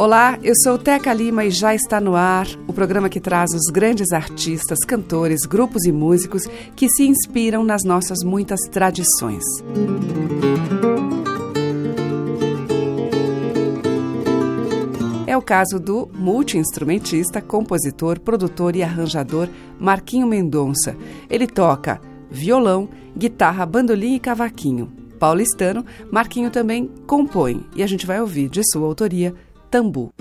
[0.00, 3.70] Olá, eu sou Teca Lima e já está no ar o programa que traz os
[3.70, 6.44] grandes artistas, cantores, grupos e músicos
[6.74, 9.44] que se inspiram nas nossas muitas tradições.
[15.26, 20.96] É o caso do multiinstrumentista, compositor, produtor e arranjador Marquinho Mendonça.
[21.28, 24.90] Ele toca violão, guitarra, bandolim e cavaquinho.
[25.18, 29.34] Paulistano, Marquinho também compõe e a gente vai ouvir de sua autoria
[29.70, 30.12] Tambu.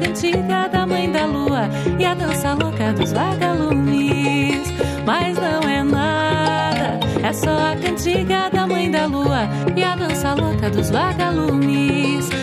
[0.00, 1.68] Cantiga da mãe da lua
[1.98, 4.72] e a dança louca dos vagalumes.
[5.04, 10.34] Mas não é nada, é só a cantiga da mãe da lua e a dança
[10.34, 12.41] louca dos vagalumes.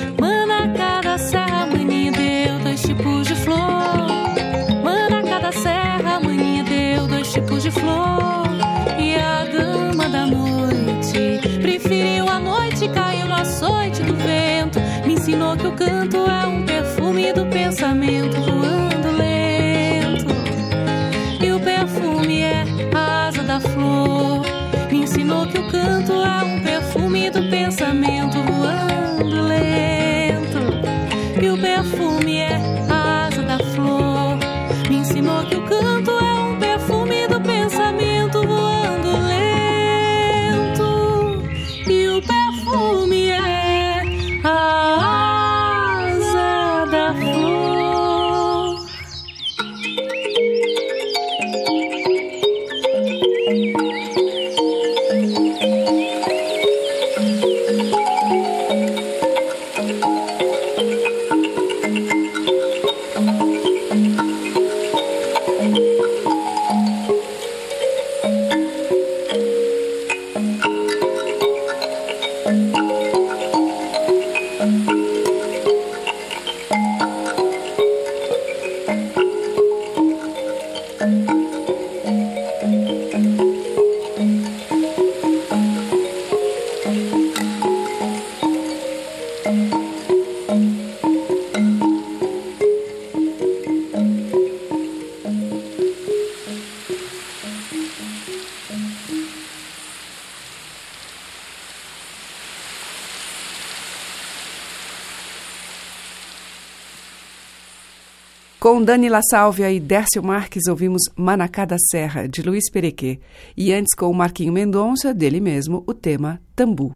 [108.69, 113.19] Com Dani La Sálvia e Dércio Marques ouvimos Manacá da Serra, de Luiz Perequê.
[113.57, 116.91] E antes com o Marquinho Mendonça, dele mesmo, o tema Tambu.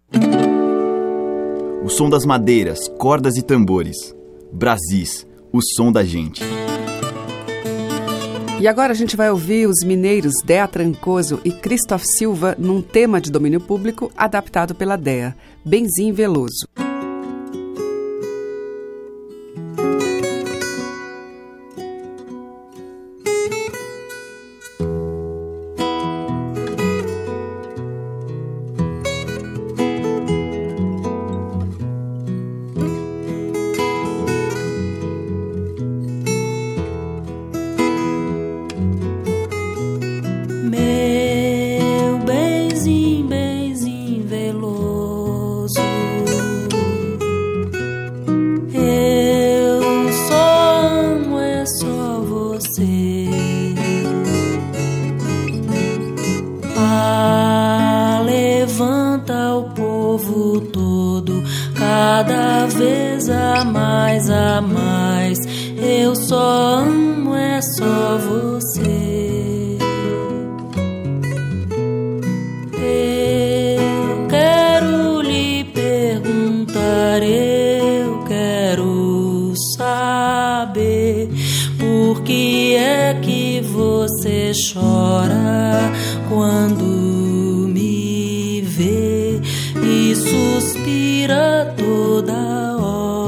[1.83, 3.97] O som das madeiras, cordas e tambores.
[4.51, 6.43] Brasis, o som da gente.
[8.59, 13.19] E agora a gente vai ouvir os mineiros Dea Trancoso e Christoph Silva num tema
[13.19, 16.67] de domínio público adaptado pela Dea, Benzim Veloso.
[80.23, 81.29] Saber
[81.77, 85.91] por que é que você chora
[86.29, 86.85] quando
[87.67, 89.41] me vê
[89.83, 92.33] e suspira toda
[92.77, 93.22] hora.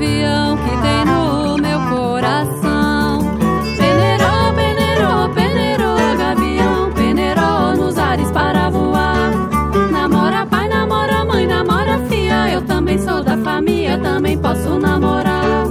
[0.00, 3.18] Gavião que tem no meu coração.
[3.76, 9.30] Peneirou, peneirou, peneirou, gavião, peneirou nos ares para voar.
[9.92, 15.66] Namora pai, namora mãe, namora filha, eu também sou da família, também posso namorar.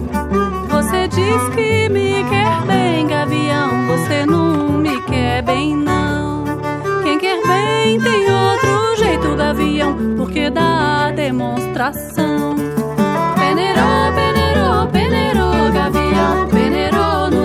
[0.70, 6.44] Você diz que me quer bem, gavião, você não me quer bem não.
[7.02, 12.59] Quem quer bem tem outro jeito, gavião, porque dá demonstração.
[14.92, 17.39] Peneirou, peneirou, peneirou, gavião,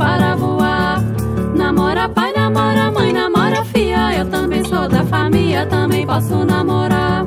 [0.00, 0.98] para voar.
[1.54, 7.26] Namora pai, namora mãe, namora filha, eu também sou da família, também posso namorar.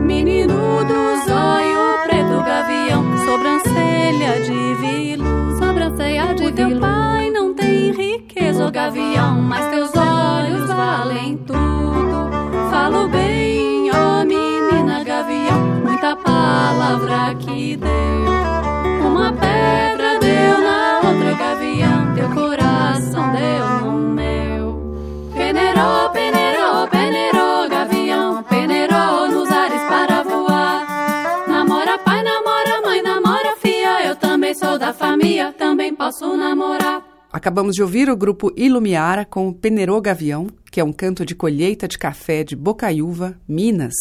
[0.00, 0.54] Menino
[0.90, 8.66] do zóio preto, gavião, sobrancelha de vilo, sobrancelha de o teu pai não tem riqueza,
[8.66, 12.30] ô gavião, mas teus olhos valem tudo.
[12.70, 18.69] Falo bem, ó menina gavião, muita palavra que deu.
[36.36, 37.04] Namorar.
[37.32, 41.34] Acabamos de ouvir o grupo Ilumiara com o Penerô Gavião, que é um canto de
[41.34, 43.94] colheita de café de Bocaiúva, Minas.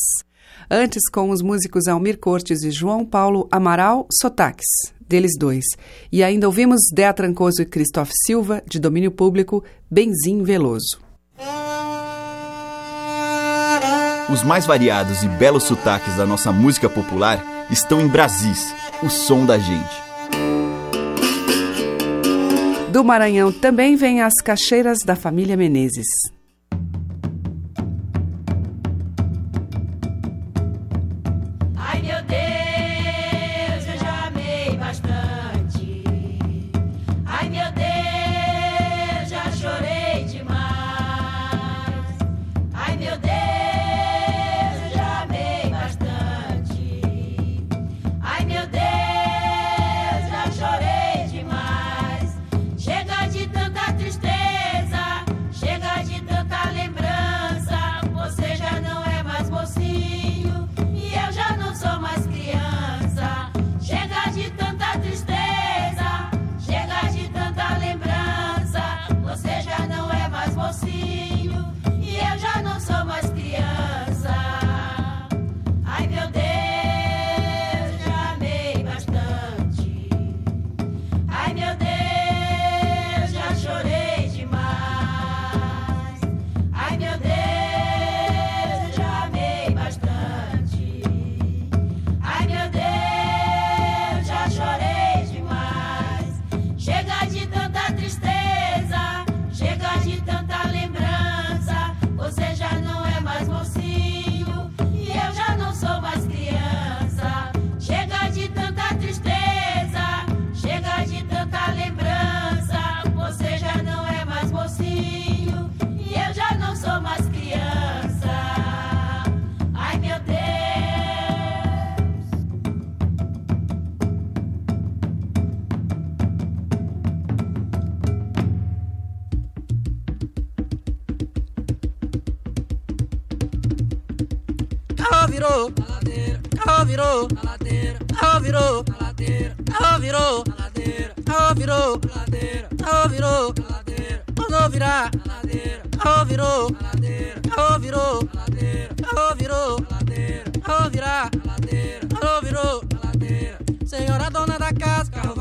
[0.70, 4.66] Antes, com os músicos Almir Cortes e João Paulo Amaral Sotaques,
[5.08, 5.66] deles dois.
[6.12, 11.00] E ainda ouvimos Dea Trancoso e Christophe Silva, de domínio público, Benzim Veloso.
[14.32, 19.46] Os mais variados e belos sotaques da nossa música popular estão em Brasis, o som
[19.46, 20.09] da gente.
[22.92, 26.08] Do Maranhão também vem as caixeiras da família Menezes.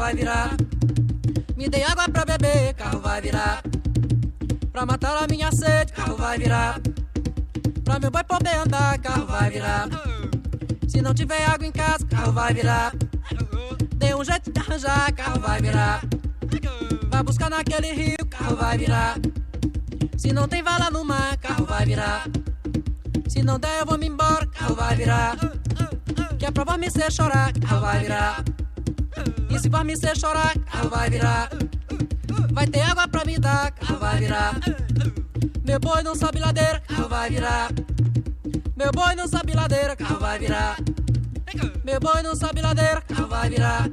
[0.08, 0.56] Vai virar,
[1.54, 3.62] me dê água pra beber, carro vai virar,
[4.72, 6.80] pra matar a minha sede, carro vai virar.
[7.84, 9.86] Pra meu boy poder andar, carro vai virar.
[10.88, 12.94] Se não tiver água em casa, carro vai virar.
[13.96, 16.00] Dê um jeito de arranjar, carro vai virar.
[17.10, 19.18] Vai buscar naquele rio, carro vai virar.
[20.16, 22.26] Se não tem vala no mar, carro vai virar.
[23.28, 25.36] Se não der, eu vou me embora, carro vai virar.
[26.38, 28.42] Que é pra me ser chorar, carro vai virar.
[29.50, 31.50] E se me ser chorar, carro vai virar.
[32.52, 34.54] Vai ter água pra me dar, carro vai virar.
[35.64, 37.70] Meu boi não sabe ladeira, carro vai virar.
[38.76, 40.76] Meu boi não sabe ladeira, carro vai virar.
[41.84, 43.88] Meu boi não sabe ladeira, carro vai virar.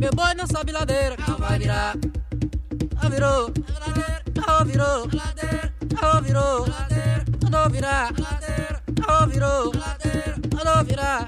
[0.00, 1.94] Meu boi não sabe ladeira, carro vai virar.
[2.96, 3.52] Carro virou,
[4.34, 5.08] carro virou,
[5.98, 6.66] carro virou,
[7.50, 8.12] carro virar,
[9.00, 11.26] carro virou, carro virar,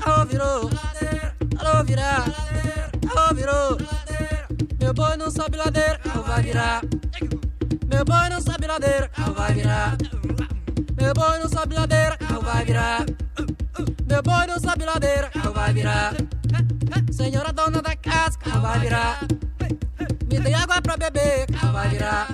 [0.00, 0.70] carro virou,
[1.56, 2.24] carro virar,
[3.14, 3.78] carro virou.
[4.80, 6.82] Meu boi não sabe ladeira, carro vai virar.
[7.88, 9.96] Meu boi não sabe ladeira, carro vai virar.
[11.00, 13.06] Meu boi não sabe ladeira, carro vai virar.
[14.06, 16.14] Meu boi não sabe ladeira, carro vai virar.
[17.12, 19.20] Senhora dona da casa, carro vai virar.
[20.30, 22.28] Me dê água pra beber, carro vai virar.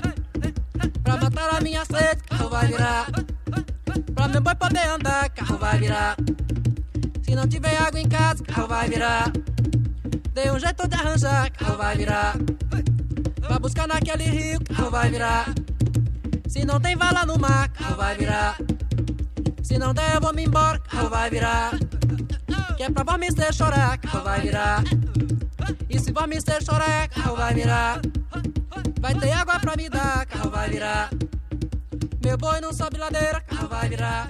[1.02, 3.06] Pra matar a minha sede, carro vai virar.
[4.14, 6.16] Pra meu boi poder andar, carro vai virar.
[7.30, 9.30] Se não tiver água em casa, carro vai virar.
[10.34, 12.34] Dê um jeito de arranjar, carro vai virar.
[13.48, 15.54] Vai buscar naquele rio, carro vai virar.
[16.48, 18.56] Se não tem vala no mar, carro vai virar.
[19.62, 21.70] Se não der, eu vou me embora, carro vai virar.
[22.76, 24.82] Que é pra vó me chorar, carro vai virar.
[25.88, 28.00] E se vó me chorar, carro vai virar.
[29.00, 31.10] Vai ter água pra me dar, carro vai virar.
[32.24, 34.28] Meu boi não sobe ladeira, carro vai virar.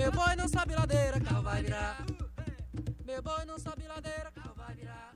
[0.00, 1.98] Meu boi não sobe ladeira, carro vai virar.
[3.06, 5.10] Meu boi não sobe ladeira, carro vai virar.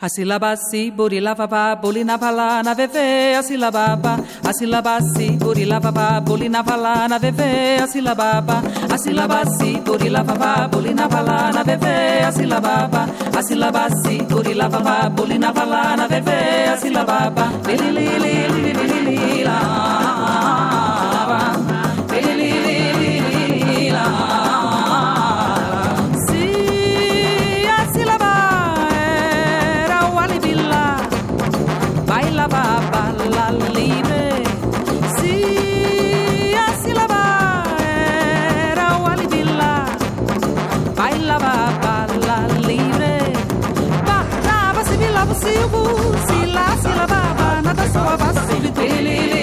[0.00, 4.16] Asilabasi, burilababa, bulinabala, na veve, asilababa.
[4.48, 8.62] Asilabasi, burilababa, bulinabala, na veve, asilababa.
[8.94, 13.06] Asilabasi, burilababa, bulinabala, na veve, asilababa.
[13.38, 17.52] Asilabasi, burilababa, bulinabala, na veve, asilababa.
[17.66, 19.58] Lililililililila.
[19.58, 20.07] Se
[45.38, 45.84] silvo,
[46.26, 49.37] se lá, se lavava, nada soava, súbito.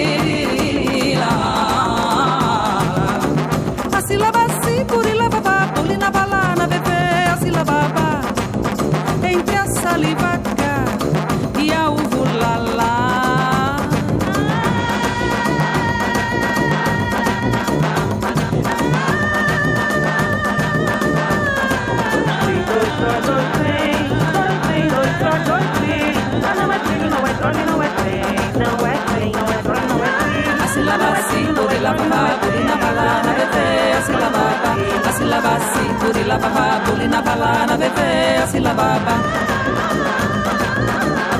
[31.86, 33.64] la paha bulina bala na vete
[33.98, 34.70] asila baba
[35.08, 38.08] asila basi kurila paha bulina bala na vete
[38.44, 39.14] asila baba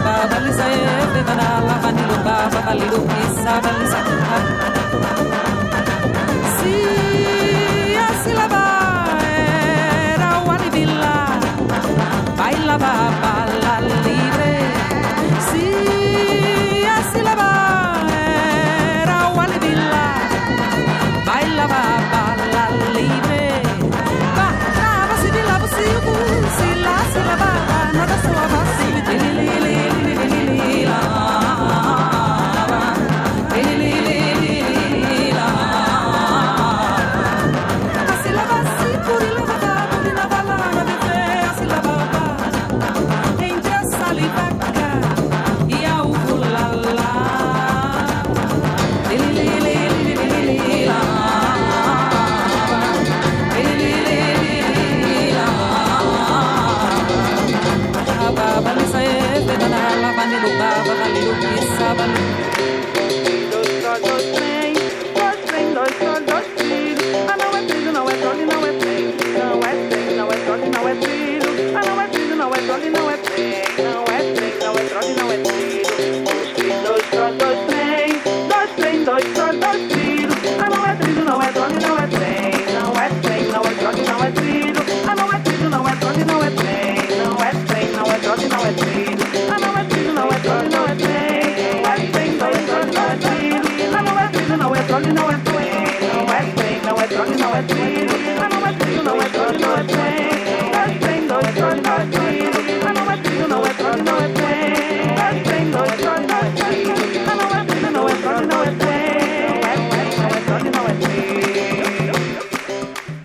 [0.05, 0.83] baba lisa e
[1.15, 4.01] vevana la hanilu baba balilu isa balisa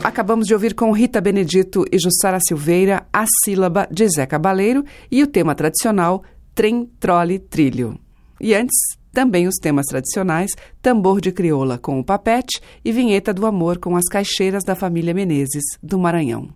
[0.04, 5.24] Acabamos de ouvir com Rita Benedito e Jussara Silveira a sílaba de Zé Cabaleiro e
[5.24, 8.00] o tema tradicional Trem, Trole, Trilho.
[8.40, 8.78] E antes,
[9.12, 13.96] também os temas tradicionais Tambor de Crioula com o Papete e Vinheta do Amor com
[13.96, 16.50] as Caixeiras da família Menezes, do Maranhão.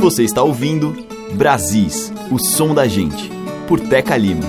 [0.00, 0.94] Você está ouvindo
[1.34, 3.30] Brasis, o som da gente,
[3.68, 4.44] por Teca Lima.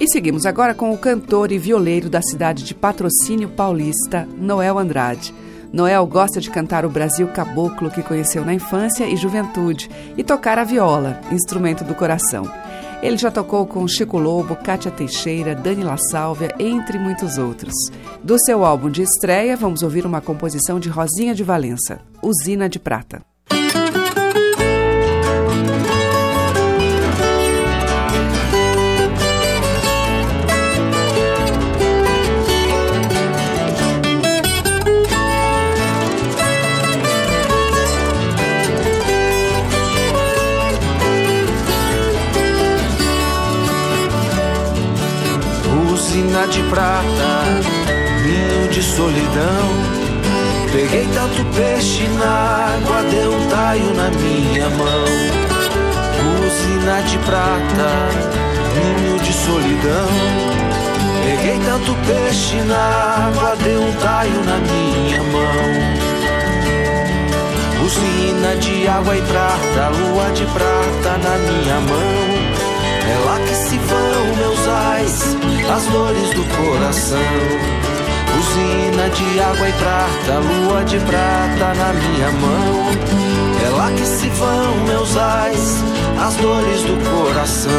[0.00, 5.32] E seguimos agora com o cantor e violeiro da cidade de Patrocínio Paulista, Noel Andrade.
[5.72, 10.58] Noel gosta de cantar o Brasil caboclo que conheceu na infância e juventude e tocar
[10.58, 12.44] a viola, instrumento do coração.
[13.02, 17.74] Ele já tocou com Chico Lobo, Cátia Teixeira, Dani La Sálvia, entre muitos outros.
[18.22, 22.78] Do seu álbum de estreia, vamos ouvir uma composição de Rosinha de Valença, Usina de
[22.78, 23.35] Prata.
[46.36, 47.44] Usina de prata,
[48.22, 49.68] ninho de solidão.
[50.70, 55.04] Peguei tanto peixe na água, deu um taio na minha mão.
[56.46, 57.90] Usina de prata,
[58.74, 60.08] ninho de solidão.
[61.24, 65.96] Peguei tanto peixe na água, deu um taio na minha mão.
[67.82, 72.56] Usina de água e prata, lua de prata na minha mão.
[73.08, 75.36] É lá que se vão meus ais,
[75.76, 77.18] as dores do coração.
[78.38, 82.86] Usina de água e prata, lua de prata na minha mão.
[83.62, 85.84] É lá que se vão meus ais,
[86.18, 87.70] as dores do coração.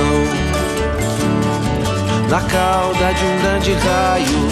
[2.29, 4.47] Na cauda de um grande raio,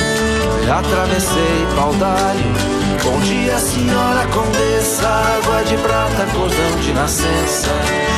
[0.79, 2.75] atravessei paudalho.
[3.03, 7.69] Bom dia, senhora condessa, água de prata, cordão de nascença.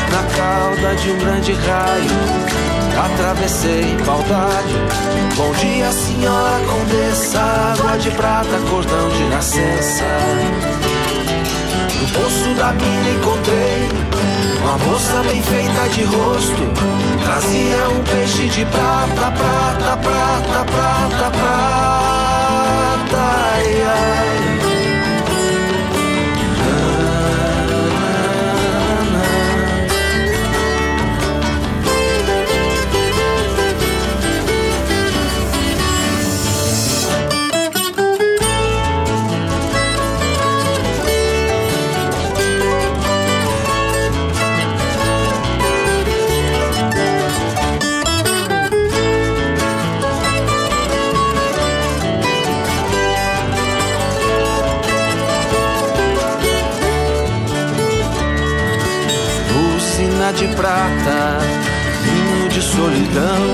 [0.09, 2.66] Na cauda de um grande raio,
[3.05, 4.87] atravessei paudalho.
[5.35, 10.03] Bom dia, senhora condessa, água de prata, cordão de nascença.
[12.01, 13.89] No poço da mina encontrei
[14.61, 16.61] uma moça bem feita de rosto.
[17.23, 22.06] Trazia um peixe de prata, prata, prata, prata, prata.
[60.57, 61.37] Prata,
[62.03, 63.45] vinho de solidão.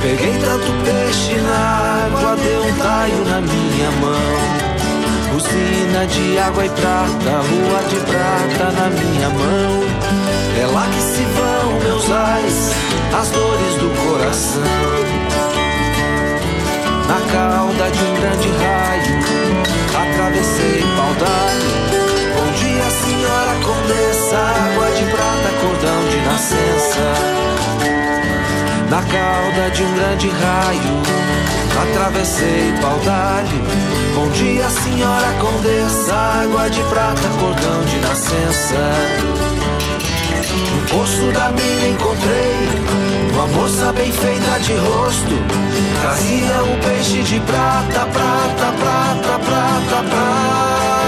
[0.00, 5.36] Peguei tanto peixe na água, deu um taio na minha mão.
[5.36, 9.82] Usina de água e prata, lua de prata na minha mão.
[10.62, 12.72] É lá que se vão meus ais,
[13.20, 14.62] as dores do coração.
[17.08, 18.15] Na cauda de um
[29.10, 31.02] cauda de um grande raio,
[31.82, 33.62] atravessei paudalho.
[34.14, 39.46] Bom dia, senhora condessa, água de prata, cordão de nascença.
[40.56, 42.86] No poço da mina encontrei
[43.32, 45.34] uma moça bem feita de rosto.
[46.00, 51.05] Trazia um peixe de prata, prata, prata, prata, prata.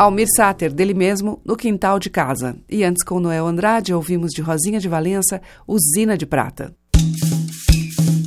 [0.00, 2.56] Almir Sater, dele mesmo, no quintal de casa.
[2.70, 6.74] E antes com Noel Andrade, ouvimos de Rosinha de Valença, Usina de Prata.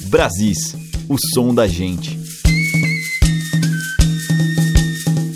[0.07, 0.75] Brasis,
[1.09, 2.19] o som da gente.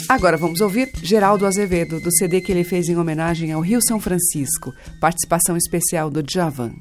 [0.08, 4.00] Agora vamos ouvir Geraldo Azevedo, do CD que ele fez em homenagem ao Rio São
[4.00, 4.72] Francisco,
[5.02, 6.72] participação especial do Javan.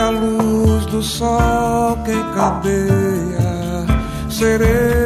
[0.00, 3.86] a luz do sol que cadeia
[4.28, 5.01] sereia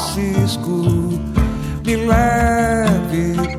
[0.00, 0.82] Francisco,
[1.84, 3.49] me leve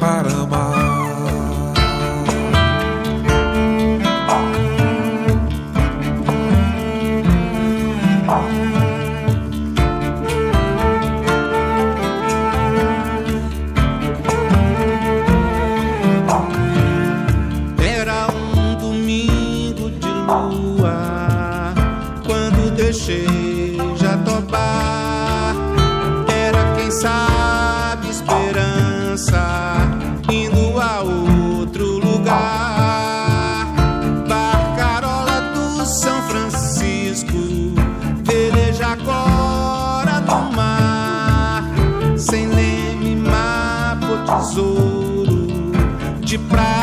[44.54, 46.81] de prata.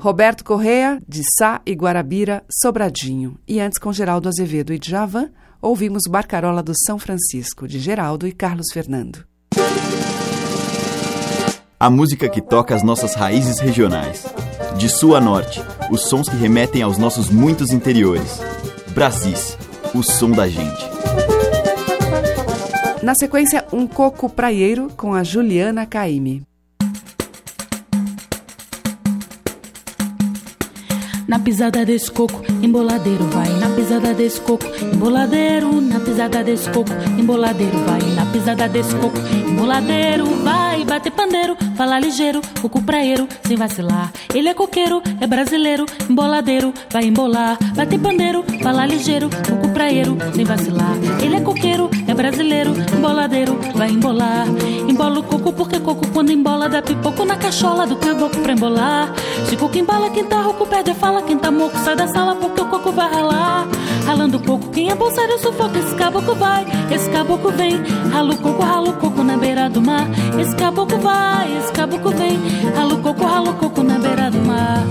[0.00, 3.38] Roberto Correa, de Sá e Guarabira, Sobradinho.
[3.46, 5.28] E antes, com Geraldo Azevedo e Djavan,
[5.60, 9.26] ouvimos Barcarola do São Francisco, de Geraldo e Carlos Fernando.
[11.78, 14.24] A música que toca as nossas raízes regionais.
[14.78, 18.40] De sul a norte, os sons que remetem aos nossos muitos interiores.
[18.94, 19.58] Brasis,
[19.94, 20.82] o som da gente.
[23.02, 26.42] Na sequência, um coco praieiro com a Juliana Caime.
[31.30, 33.48] Na pisada desse coco, emboladeiro vai.
[33.60, 35.80] Na pisada desse coco, emboladeiro.
[35.80, 38.00] Na pisada desse coco, emboladeiro vai.
[38.16, 39.16] Na pisada desse coco,
[39.48, 40.84] emboladeiro vai.
[40.84, 44.10] Bater pandeiro, falar ligeiro, coco praeiro, sem vacilar.
[44.34, 47.56] Ele é coqueiro, é brasileiro, emboladeiro, vai embolar.
[47.76, 50.96] Bater pandeiro, falar ligeiro, coco praeiro, sem vacilar.
[51.22, 51.88] Ele é coqueiro,
[52.20, 54.46] brasileiro, emboladeiro, vai embolar.
[54.86, 59.14] Embola o coco porque coco quando embola dá pipoco na cachola do caboclo pra embolar.
[59.46, 61.22] Se coco embola, quem tá rouco perde a fala.
[61.22, 63.66] Quem tá moco sai da sala porque o coco vai ralar.
[64.04, 65.78] Ralando o coco, quem é bolsário sufoca.
[65.78, 67.80] Esse caboclo vai, esse caboclo vem.
[68.12, 70.06] Rala o coco, rala o coco na beira do mar.
[70.38, 72.38] Esse caboclo vai, esse caboclo vem.
[72.76, 74.84] Rala o coco, rala o coco na beira do mar.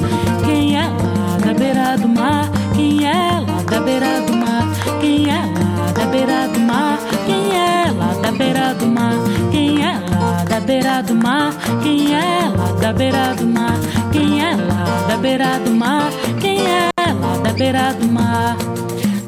[0.44, 2.50] Quem é lá da beira do mar?
[2.76, 4.64] Quem é lá da beira do mar?
[5.00, 5.69] Quem é lá
[6.00, 6.98] da beira do mar?
[7.26, 9.14] Quem é lá da beira do mar?
[9.52, 11.54] Quem é lá da beira do mar?
[11.84, 13.78] Quem é lá da beira do mar?
[14.12, 16.10] Quem é lá da beira do mar?
[16.40, 18.56] Quem é lá da beira do mar?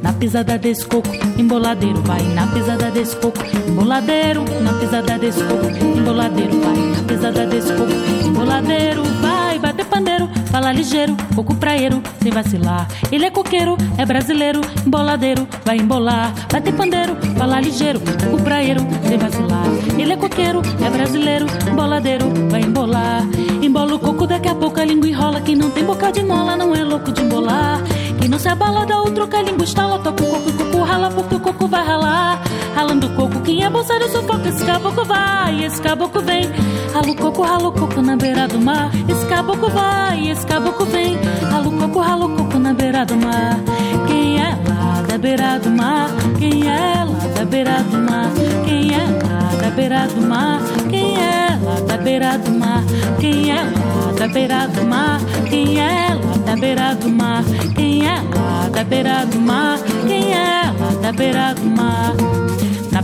[0.01, 2.21] Na pisada desse coco, emboladeiro vai.
[2.33, 4.45] Na pisada desse coco, emboladeiro.
[4.61, 5.65] Na pisada desse coco,
[5.97, 6.75] emboladeiro vai.
[6.75, 7.91] Na pisada desse coco,
[8.25, 9.59] emboladeiro vai.
[9.59, 12.87] Bater pandeiro, fala ligeiro, coco praeiro, sem vacilar.
[13.11, 16.33] Ele é coqueiro, é brasileiro, emboladeiro, vai embolar.
[16.51, 19.65] Bater pandeiro, fala ligeiro, coco praeiro, sem vacilar.
[19.99, 23.21] Ele é coqueiro, é brasileiro, emboladeiro, vai embolar.
[23.61, 25.39] Embola o coco, daqui a pouco a língua enrola.
[25.41, 27.79] Quem não tem boca de mola não é louco de embolar.
[28.19, 29.99] Quem não se abala dá outro que a língua estala.
[29.99, 32.41] Toca o coco e o coco rala porque o coco vai ralar.
[32.75, 34.49] Ralando o coco, quem é bolsário sufoca.
[34.49, 36.49] Esse caboclo vai, esse caboclo vem.
[36.93, 38.89] Rala o coco, rala o coco na beira do mar.
[39.07, 39.90] Esse caboclo vai,
[40.31, 41.17] esse caboclo vem.
[41.49, 43.59] Rala o coco, rala o coco na beira do mar.
[44.07, 46.09] Quem é lá da beira do mar?
[46.39, 48.29] Quem é lá da beira do mar?
[48.65, 50.61] Quem é lá da beira do mar?
[50.89, 52.83] Quem é lá da beira do mar?
[53.19, 55.19] Quem é lá da beira do mar?
[55.49, 57.43] Quem é lá da beira do mar?
[57.75, 59.79] Quem é lá da beira do mar?
[60.07, 62.13] Quem é lá da beira do mar?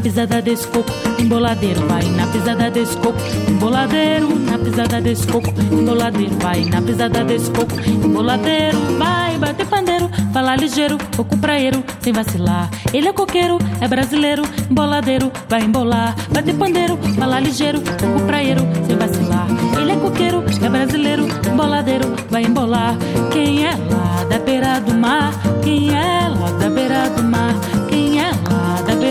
[0.07, 0.89] Pisada desse coco,
[1.19, 2.01] emboladeiro vai.
[2.11, 4.39] Na pisada desse coco, emboladeiro.
[4.39, 6.63] Na pisada desse coco, emboladeiro vai.
[6.63, 7.73] Na pisada desse coco,
[8.05, 9.37] emboladeiro vai.
[9.37, 12.69] Bater pandeiro, falar ligeiro, coco praeiro, sem vacilar.
[12.93, 16.15] Ele é coqueiro, é brasileiro, emboladeiro, vai embolar.
[16.31, 19.45] Bater pandeiro, falar ligeiro, coco praeiro, sem vacilar.
[19.77, 22.95] Ele é coqueiro, é brasileiro, emboladeiro, vai embolar.
[23.33, 25.33] Quem é lá da beira do mar?
[25.61, 27.53] Quem é lá da beira do mar?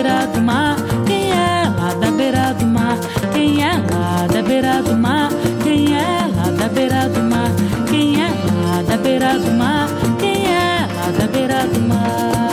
[0.06, 0.76] Beira do mar?
[1.04, 2.96] Quem é lá da beira do mar?
[3.32, 5.30] Quem é lá da beira do mar?
[5.64, 7.50] Quem é lá da beira do mar?
[7.90, 9.88] Quem é lá da beira do mar?
[10.20, 12.45] Quem é lá da beira do mar?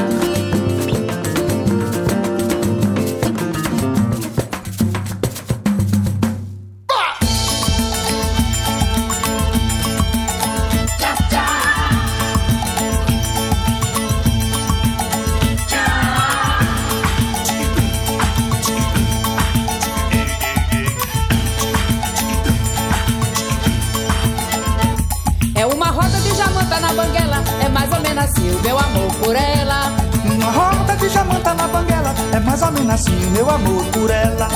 [28.64, 29.91] Meu amor por ela.
[30.24, 34.09] Uma roda de jamanta na banguela, é mais ou menos assim o meu amor por
[34.09, 34.47] ela.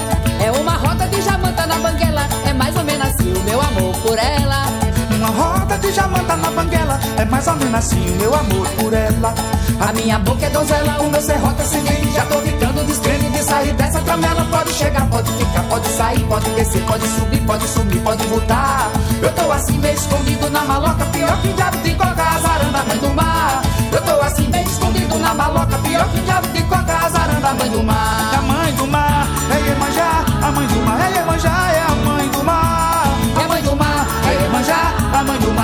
[0.41, 3.95] É uma roda de jamanta na banguela, é mais ou menos assim o meu amor
[4.01, 4.65] por ela.
[5.11, 8.93] Uma roda de jamanta na banguela, é mais ou menos assim o meu amor por
[8.93, 9.33] ela.
[9.79, 12.11] A minha boca é donzela, o meu serrote é semente.
[12.13, 14.45] Já tô ficando descrente de sair dessa tramela.
[14.45, 18.89] Pode chegar, pode ficar, pode sair, pode descer, pode subir, pode sumir, pode voltar.
[19.21, 23.09] Eu tô assim meio escondido na maloca, pior que diabo de coca, azaranda, mãe do
[23.13, 23.66] mar.
[24.07, 28.33] Tô assim meio escondido na maloca, pior que diabo de coca, azaranda, mãe do mar.
[28.37, 32.29] A mãe do mar é Iemanjá, a mãe do mar é Iemanjá, é a mãe
[32.29, 33.07] do mar.
[33.43, 35.56] É mãe do mar, é Iemanjá, a mãe do mar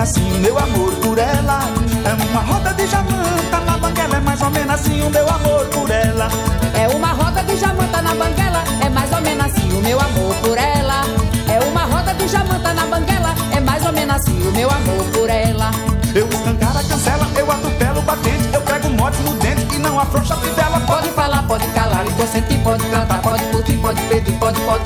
[0.00, 1.60] assim o meu amor por ela.
[2.04, 5.66] É uma roda de jamanta na banguela, é mais ou menos assim o meu amor
[5.66, 6.28] por ela.
[6.74, 10.34] É uma roda de jamanta na banguela, é mais ou menos assim o meu amor
[10.36, 11.02] por ela.
[11.48, 15.04] É uma roda de jamanta na banguela, é mais ou menos assim o meu amor
[15.12, 15.70] por ela.
[16.14, 20.36] Eu escancara, cancela, eu atropelo batente, eu pego mote no dente e não afrouxa a
[20.36, 20.80] fivela.
[20.80, 24.83] Pode falar, pode calar, então e pode cantar, pode curtir, pode pedir, pode, pode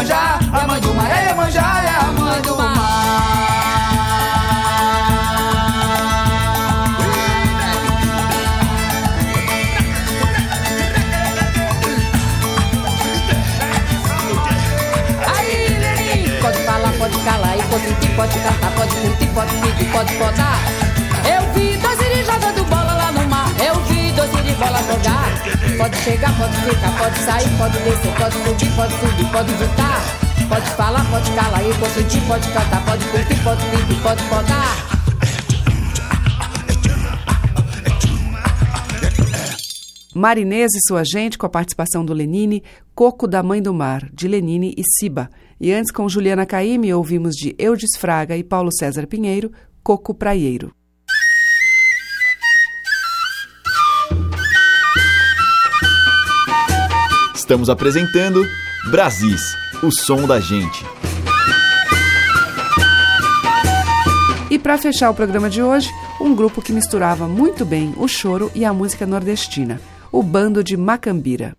[0.00, 2.56] A mãe do mar é Iemanjá, é a mãe do.
[15.28, 20.79] Aí, pode falar, pode calar, e consentir, pode cantar, pode curtir, pode pedir, pode podar.
[26.20, 30.20] Chegar, pode ficar, pode sair, pode descer, pode subir, pode subir, pode voltar.
[30.48, 35.00] Pode falar, pode calar, e consentir, pode cantar, pode curtir, pode pedir, pode podar.
[40.12, 42.62] Marinês e sua gente, com a participação do Lenine,
[42.94, 45.30] Coco da Mãe do Mar, de Lenine e Siba.
[45.60, 49.52] E antes, com Juliana Caime, ouvimos de Eudes Fraga e Paulo César Pinheiro,
[49.82, 50.74] Coco Praieiro.
[57.50, 58.46] Estamos apresentando
[58.92, 60.86] Brasis, o som da gente.
[64.48, 65.90] E para fechar o programa de hoje,
[66.20, 69.80] um grupo que misturava muito bem o choro e a música nordestina,
[70.12, 71.56] o Bando de Macambira.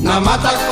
[0.00, 0.63] Na mata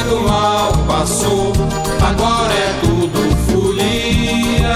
[0.00, 1.52] do mal passou
[2.02, 4.74] Agora é tudo folia.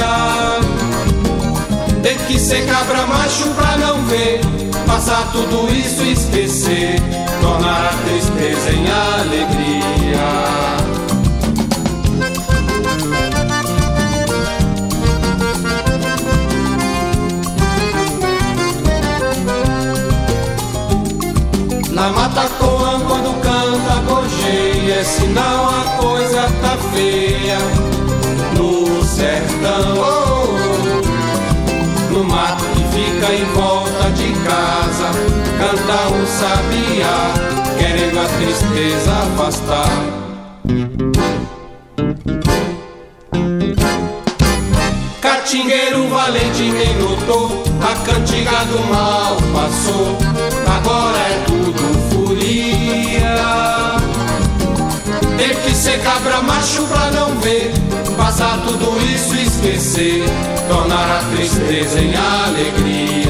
[2.02, 4.40] Tem que ser cabra macho pra não ver
[4.86, 7.02] Passar tudo isso e esquecer
[7.40, 9.88] Tornar a tristeza em alegria.
[21.90, 22.77] Na mata coam
[25.08, 27.58] sinal a coisa tá feia.
[28.56, 30.46] No sertão oh,
[32.12, 35.10] No mato que fica em volta de casa
[35.58, 37.32] Canta o sabiá
[37.78, 39.90] Querendo a tristeza afastar.
[45.20, 50.18] Catingueiro valente quem lutou A cantiga do mal passou.
[50.66, 51.97] Agora é tudo
[55.38, 57.72] Tem que ser cabra macho pra não ver
[58.16, 60.24] Passar tudo isso e esquecer
[60.68, 63.27] Tornar a tristeza em alegria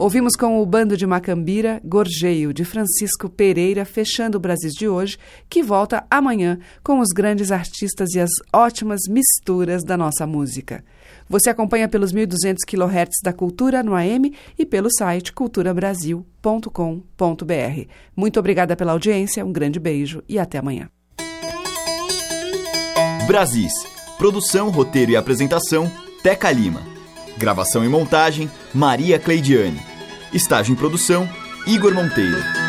[0.00, 5.18] Ouvimos com o bando de Macambira, Gorjeio, de Francisco Pereira, fechando o Brasil de hoje,
[5.46, 10.82] que volta amanhã com os grandes artistas e as ótimas misturas da nossa música.
[11.28, 17.86] Você acompanha pelos 1.200 kHz da Cultura no AM e pelo site culturabrasil.com.br.
[18.16, 20.88] Muito obrigada pela audiência, um grande beijo e até amanhã.
[23.26, 23.74] Brasis.
[24.16, 25.92] Produção, roteiro e apresentação,
[26.22, 26.80] Teca Lima.
[27.36, 29.89] Gravação e montagem, Maria Cleidiane.
[30.32, 31.28] Estágio em produção,
[31.66, 32.59] Igor Monteiro.